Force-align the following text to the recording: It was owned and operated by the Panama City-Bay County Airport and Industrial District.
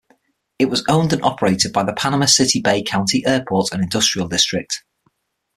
It 0.57 0.65
was 0.65 0.83
owned 0.89 1.13
and 1.13 1.23
operated 1.23 1.71
by 1.71 1.83
the 1.83 1.93
Panama 1.93 2.25
City-Bay 2.25 2.81
County 2.87 3.23
Airport 3.23 3.71
and 3.71 3.83
Industrial 3.83 4.27
District. 4.27 4.83